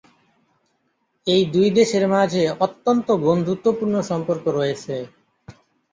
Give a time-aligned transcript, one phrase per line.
[1.27, 4.95] এই দুই দেশের মাঝে অত্যন্ত বন্ধুত্বপূর্ণ সম্পর্ক রয়েছে।